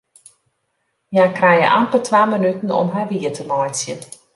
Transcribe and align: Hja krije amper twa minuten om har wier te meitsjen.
Hja 1.11 1.27
krije 1.37 1.69
amper 1.79 2.03
twa 2.09 2.25
minuten 2.33 2.75
om 2.83 2.87
har 2.95 3.05
wier 3.11 3.33
te 3.37 3.43
meitsjen. 3.51 3.99